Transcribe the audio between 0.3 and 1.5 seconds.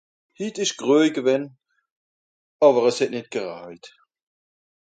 Hitt ìsch gröj gewänn.